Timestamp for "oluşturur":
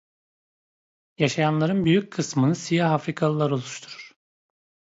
3.51-4.11